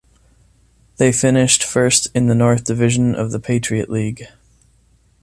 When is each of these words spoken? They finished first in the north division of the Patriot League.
They 0.97 1.11
finished 1.11 1.63
first 1.63 2.07
in 2.15 2.25
the 2.25 2.33
north 2.33 2.63
division 2.63 3.13
of 3.13 3.29
the 3.29 3.39
Patriot 3.39 3.87
League. 3.87 4.25